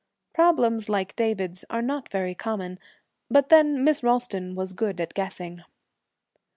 Problems 0.33 0.89
like 0.89 1.15
David's 1.15 1.63
are 1.69 1.83
not 1.83 2.09
very 2.09 2.33
common, 2.33 2.79
but 3.29 3.49
then 3.49 3.83
Miss 3.83 4.01
Ralston 4.01 4.55
was 4.55 4.73
good 4.73 4.99
at 4.99 5.13
guessing. 5.13 5.61